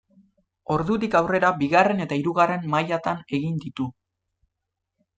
[0.75, 3.91] Ordutik aurrera bigarren eta hirugarren mailatan egin ditu.